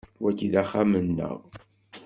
Wagi 0.23 0.47
d 0.53 0.55
axxam-nneɣ. 0.61 1.37